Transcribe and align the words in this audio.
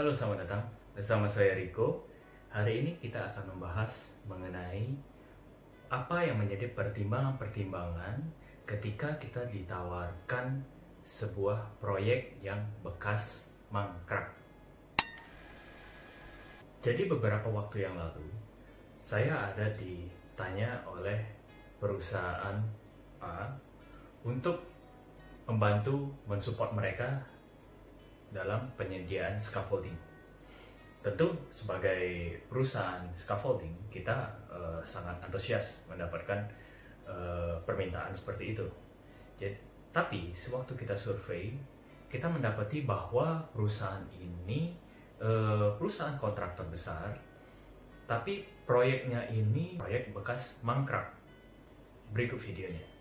Halo, 0.00 0.16
selamat 0.16 0.48
datang. 0.48 0.64
Bersama 0.96 1.28
saya 1.28 1.52
Riko. 1.52 2.08
Hari 2.48 2.72
ini 2.80 2.96
kita 3.04 3.20
akan 3.20 3.52
membahas 3.52 4.16
mengenai 4.24 4.96
apa 5.92 6.24
yang 6.24 6.40
menjadi 6.40 6.72
pertimbangan-pertimbangan 6.72 8.16
ketika 8.64 9.12
kita 9.20 9.44
ditawarkan 9.52 10.56
sebuah 11.04 11.84
proyek 11.84 12.32
yang 12.40 12.56
bekas 12.80 13.52
mangkrak. 13.68 14.32
Jadi 16.80 17.04
beberapa 17.04 17.52
waktu 17.52 17.84
yang 17.84 17.92
lalu, 17.92 18.24
saya 18.96 19.52
ada 19.52 19.68
ditanya 19.76 20.80
oleh 20.88 21.20
perusahaan 21.76 22.56
A 23.20 23.52
untuk 24.24 24.64
membantu 25.44 26.08
mensupport 26.24 26.72
mereka 26.72 27.20
dalam 28.30 28.70
penyediaan 28.78 29.38
scaffolding. 29.42 29.94
Tentu 31.00 31.32
sebagai 31.50 32.36
perusahaan 32.46 33.02
scaffolding 33.16 33.72
kita 33.88 34.28
uh, 34.52 34.80
sangat 34.84 35.16
antusias 35.24 35.86
mendapatkan 35.88 36.44
uh, 37.08 37.56
permintaan 37.64 38.12
seperti 38.12 38.52
itu. 38.52 38.66
Jadi, 39.40 39.56
tapi 39.90 40.30
sewaktu 40.36 40.76
kita 40.76 40.92
survei, 40.92 41.56
kita 42.12 42.28
mendapati 42.28 42.84
bahwa 42.84 43.40
perusahaan 43.50 44.04
ini 44.12 44.76
uh, 45.18 45.72
perusahaan 45.80 46.20
kontraktor 46.20 46.68
besar, 46.68 47.16
tapi 48.04 48.44
proyeknya 48.68 49.24
ini 49.32 49.80
proyek 49.80 50.12
bekas 50.12 50.60
mangkrak. 50.60 51.16
Berikut 52.12 52.42
videonya. 52.42 52.99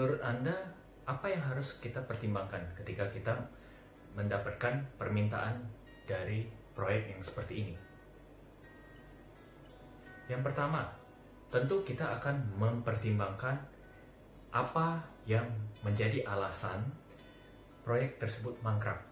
Menurut 0.00 0.24
Anda 0.24 0.56
apa 1.04 1.28
yang 1.28 1.44
harus 1.44 1.76
kita 1.76 2.00
pertimbangkan 2.08 2.72
ketika 2.72 3.04
kita 3.12 3.36
mendapatkan 4.16 4.80
permintaan 4.96 5.60
dari 6.08 6.48
proyek 6.72 7.12
yang 7.12 7.20
seperti 7.20 7.54
ini? 7.60 7.74
Yang 10.24 10.40
pertama, 10.48 10.88
tentu 11.52 11.84
kita 11.84 12.16
akan 12.16 12.48
mempertimbangkan 12.56 13.60
apa 14.56 15.04
yang 15.28 15.44
menjadi 15.84 16.24
alasan 16.24 16.80
proyek 17.84 18.16
tersebut 18.16 18.56
mangkrak. 18.64 19.04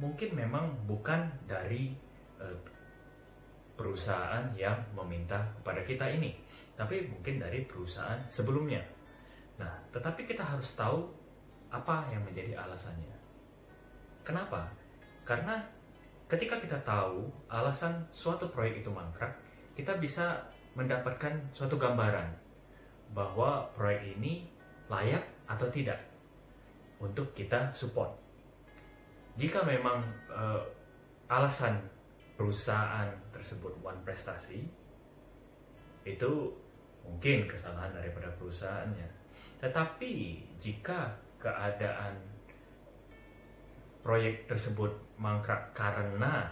Mungkin 0.00 0.32
memang 0.32 0.72
bukan 0.88 1.28
dari 1.44 1.92
eh, 2.40 2.56
perusahaan 3.82 4.46
yang 4.54 4.78
meminta 4.94 5.42
kepada 5.58 5.82
kita 5.82 6.06
ini, 6.06 6.38
tapi 6.78 7.02
mungkin 7.10 7.42
dari 7.42 7.66
perusahaan 7.66 8.22
sebelumnya. 8.30 8.78
Nah, 9.58 9.74
tetapi 9.90 10.22
kita 10.22 10.46
harus 10.46 10.78
tahu 10.78 11.10
apa 11.66 12.06
yang 12.14 12.22
menjadi 12.22 12.62
alasannya. 12.62 13.10
Kenapa? 14.22 14.70
Karena 15.26 15.58
ketika 16.30 16.62
kita 16.62 16.78
tahu 16.86 17.26
alasan 17.50 18.06
suatu 18.14 18.46
proyek 18.54 18.86
itu 18.86 18.90
mangkrak, 18.94 19.34
kita 19.74 19.98
bisa 19.98 20.46
mendapatkan 20.78 21.34
suatu 21.50 21.74
gambaran 21.74 22.30
bahwa 23.10 23.66
proyek 23.74 24.14
ini 24.14 24.46
layak 24.86 25.26
atau 25.50 25.66
tidak 25.74 25.98
untuk 27.02 27.34
kita 27.34 27.74
support. 27.74 28.14
Jika 29.34 29.66
memang 29.66 29.98
eh, 30.30 30.62
alasan 31.26 31.80
perusahaan 32.42 33.06
tersebut 33.30 33.70
one 33.86 34.02
prestasi 34.02 34.66
itu 36.02 36.32
mungkin 37.06 37.46
kesalahan 37.46 37.94
daripada 37.94 38.26
perusahaannya. 38.34 39.06
Tetapi 39.62 40.42
jika 40.58 41.06
keadaan 41.38 42.18
proyek 44.02 44.50
tersebut 44.50 44.90
mangkrak 45.22 45.70
karena 45.70 46.50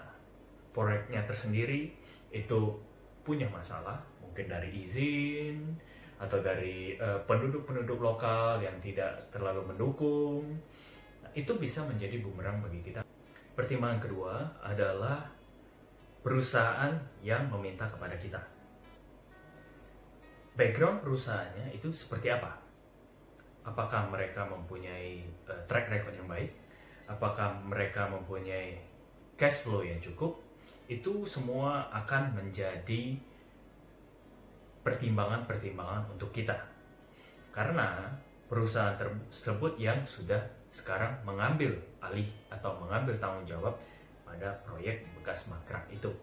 proyeknya 0.70 1.26
tersendiri 1.26 1.90
itu 2.30 2.78
punya 3.26 3.50
masalah, 3.50 3.98
mungkin 4.22 4.46
dari 4.46 4.86
izin 4.86 5.74
atau 6.22 6.38
dari 6.38 6.94
eh, 6.94 7.18
penduduk-penduduk 7.26 7.98
lokal 7.98 8.62
yang 8.62 8.78
tidak 8.78 9.26
terlalu 9.34 9.74
mendukung, 9.74 10.54
nah, 11.18 11.30
itu 11.34 11.50
bisa 11.58 11.82
menjadi 11.82 12.22
bumerang 12.22 12.62
bagi 12.62 12.78
kita. 12.78 13.02
Pertimbangan 13.58 13.98
kedua 13.98 14.34
adalah 14.62 15.39
perusahaan 16.20 16.92
yang 17.24 17.48
meminta 17.48 17.88
kepada 17.88 18.16
kita. 18.20 18.40
Background 20.56 21.00
perusahaannya 21.00 21.72
itu 21.72 21.88
seperti 21.94 22.28
apa? 22.28 22.52
Apakah 23.64 24.08
mereka 24.12 24.44
mempunyai 24.44 25.24
uh, 25.48 25.56
track 25.64 25.88
record 25.88 26.16
yang 26.16 26.28
baik? 26.28 26.52
Apakah 27.08 27.56
mereka 27.64 28.08
mempunyai 28.08 28.76
cash 29.40 29.64
flow 29.64 29.80
yang 29.80 30.00
cukup? 30.04 30.36
Itu 30.90 31.24
semua 31.24 31.88
akan 31.88 32.36
menjadi 32.36 33.16
pertimbangan-pertimbangan 34.84 36.12
untuk 36.12 36.32
kita. 36.32 36.56
Karena 37.52 38.10
perusahaan 38.50 38.96
tersebut 38.98 39.78
yang 39.78 40.02
sudah 40.04 40.40
sekarang 40.70 41.18
mengambil 41.26 41.74
alih 41.98 42.26
atau 42.50 42.78
mengambil 42.78 43.14
tanggung 43.18 43.46
jawab 43.46 43.74
pada 44.30 44.54
proyek 44.62 45.02
bekas 45.18 45.50
mangkrak 45.50 45.82
itu. 45.90 46.14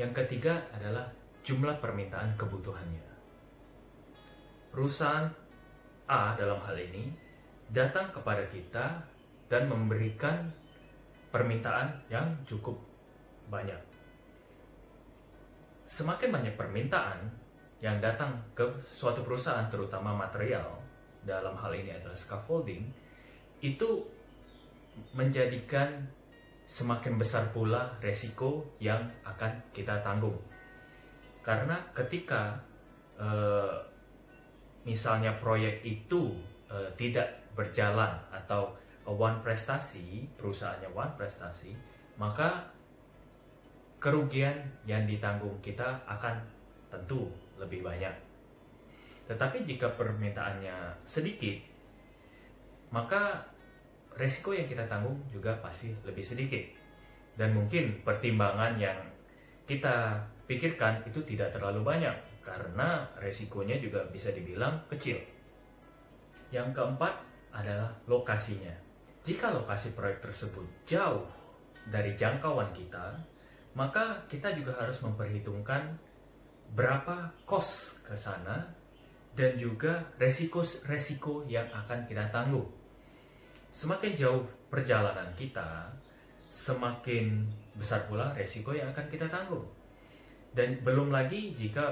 Yang 0.00 0.24
ketiga 0.24 0.56
adalah 0.72 1.04
jumlah 1.44 1.76
permintaan 1.84 2.32
kebutuhannya. 2.40 3.04
Perusahaan 4.72 5.28
A 6.08 6.32
dalam 6.34 6.56
hal 6.64 6.80
ini 6.80 7.12
datang 7.68 8.08
kepada 8.08 8.42
kita 8.48 9.04
dan 9.52 9.68
memberikan 9.68 10.48
permintaan 11.28 11.92
yang 12.08 12.32
cukup 12.48 12.80
banyak. 13.52 13.78
Semakin 15.84 16.32
banyak 16.32 16.54
permintaan 16.56 17.30
yang 17.82 17.98
datang 17.98 18.38
ke 18.54 18.62
suatu 18.94 19.22
perusahaan, 19.26 19.66
terutama 19.70 20.14
material, 20.14 20.78
dalam 21.26 21.54
hal 21.58 21.72
ini 21.74 21.94
adalah 21.94 22.14
scaffolding, 22.14 22.86
itu 23.60 24.06
menjadikan 25.14 26.06
semakin 26.70 27.18
besar 27.18 27.50
pula 27.50 27.90
resiko 27.98 28.62
yang 28.78 29.02
akan 29.26 29.50
kita 29.74 29.98
tanggung. 30.06 30.38
Karena 31.42 31.74
ketika 31.90 32.54
eh, 33.18 33.74
misalnya 34.86 35.34
proyek 35.42 35.82
itu 35.82 36.30
eh, 36.70 36.86
tidak 36.94 37.26
berjalan 37.58 38.14
atau 38.30 38.70
one 39.10 39.42
prestasi, 39.42 40.30
perusahaannya 40.38 40.94
one 40.94 41.14
prestasi, 41.18 41.74
maka 42.14 42.70
kerugian 43.98 44.54
yang 44.86 45.02
ditanggung 45.10 45.58
kita 45.58 45.98
akan 46.06 46.38
tentu 46.86 47.26
lebih 47.58 47.82
banyak. 47.82 48.14
Tetapi 49.26 49.66
jika 49.66 49.90
permintaannya 49.98 50.94
sedikit, 51.06 51.58
maka 52.94 53.42
resiko 54.16 54.54
yang 54.54 54.66
kita 54.66 54.86
tanggung 54.86 55.16
juga 55.30 55.54
pasti 55.60 55.92
lebih 56.02 56.24
sedikit. 56.24 56.62
Dan 57.38 57.56
mungkin 57.56 58.02
pertimbangan 58.02 58.76
yang 58.76 58.98
kita 59.64 60.18
pikirkan 60.50 61.06
itu 61.06 61.22
tidak 61.22 61.54
terlalu 61.54 61.86
banyak 61.86 62.16
karena 62.42 63.06
resikonya 63.22 63.78
juga 63.78 64.02
bisa 64.10 64.34
dibilang 64.34 64.82
kecil. 64.90 65.16
Yang 66.50 66.74
keempat 66.74 67.14
adalah 67.54 67.94
lokasinya. 68.10 68.74
Jika 69.22 69.54
lokasi 69.54 69.94
proyek 69.94 70.26
tersebut 70.26 70.66
jauh 70.88 71.22
dari 71.86 72.18
jangkauan 72.18 72.74
kita, 72.74 73.14
maka 73.78 74.26
kita 74.26 74.50
juga 74.58 74.74
harus 74.74 74.98
memperhitungkan 74.98 75.94
berapa 76.74 77.30
kos 77.46 78.02
ke 78.02 78.14
sana 78.18 78.66
dan 79.38 79.54
juga 79.54 80.02
resiko-resiko 80.18 81.46
yang 81.46 81.66
akan 81.70 82.02
kita 82.10 82.26
tanggung 82.34 82.79
semakin 83.72 84.12
jauh 84.18 84.42
perjalanan 84.70 85.26
kita, 85.34 85.90
semakin 86.50 87.46
besar 87.78 88.04
pula 88.10 88.34
resiko 88.34 88.74
yang 88.74 88.90
akan 88.90 89.06
kita 89.08 89.26
tanggung. 89.30 89.66
Dan 90.50 90.82
belum 90.82 91.14
lagi 91.14 91.54
jika 91.54 91.86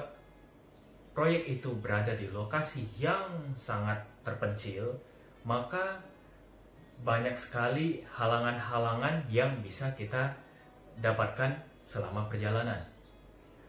proyek 1.15 1.59
itu 1.59 1.71
berada 1.79 2.15
di 2.15 2.31
lokasi 2.31 2.87
yang 2.99 3.27
sangat 3.55 3.99
terpencil, 4.23 4.95
maka 5.47 5.99
banyak 7.03 7.39
sekali 7.39 8.03
halangan-halangan 8.11 9.23
yang 9.31 9.51
bisa 9.63 9.91
kita 9.95 10.35
dapatkan 10.99 11.55
selama 11.87 12.27
perjalanan. 12.27 12.83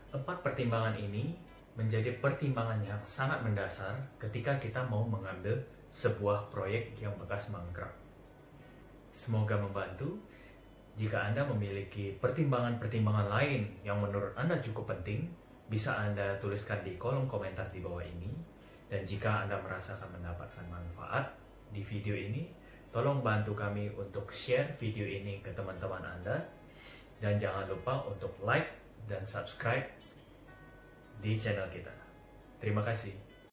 Empat 0.10 0.42
pertimbangan 0.42 0.98
ini 0.98 1.38
menjadi 1.80 2.12
pertimbangan 2.20 2.84
yang 2.84 3.00
sangat 3.08 3.40
mendasar 3.40 3.96
ketika 4.20 4.60
kita 4.60 4.84
mau 4.92 5.08
mengambil 5.08 5.56
sebuah 5.96 6.52
proyek 6.52 7.00
yang 7.00 7.16
bekas 7.16 7.48
mangkrak. 7.48 7.96
Semoga 9.16 9.56
membantu. 9.56 10.20
Jika 11.00 11.32
Anda 11.32 11.48
memiliki 11.48 12.20
pertimbangan-pertimbangan 12.20 13.32
lain 13.32 13.72
yang 13.88 14.04
menurut 14.04 14.36
Anda 14.36 14.60
cukup 14.60 14.92
penting, 14.92 15.32
bisa 15.72 15.96
Anda 15.96 16.36
tuliskan 16.44 16.84
di 16.84 17.00
kolom 17.00 17.24
komentar 17.24 17.72
di 17.72 17.80
bawah 17.80 18.04
ini. 18.04 18.28
Dan 18.92 19.08
jika 19.08 19.48
Anda 19.48 19.56
merasakan 19.64 20.12
mendapatkan 20.20 20.68
manfaat 20.68 21.32
di 21.72 21.80
video 21.80 22.12
ini, 22.20 22.52
tolong 22.92 23.24
bantu 23.24 23.56
kami 23.56 23.88
untuk 23.96 24.28
share 24.36 24.76
video 24.76 25.08
ini 25.08 25.40
ke 25.40 25.56
teman-teman 25.56 26.04
Anda. 26.04 26.36
Dan 27.24 27.40
jangan 27.40 27.72
lupa 27.72 28.04
untuk 28.04 28.36
like 28.44 28.68
dan 29.08 29.24
subscribe 29.24 29.88
di 31.20 31.40
channel 31.40 31.68
kita. 31.72 31.92
Terima 32.60 32.84
kasih. 32.84 33.29